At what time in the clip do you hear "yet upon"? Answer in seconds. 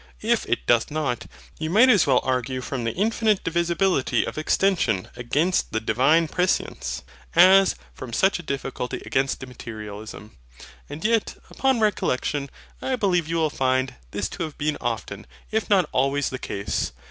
11.05-11.81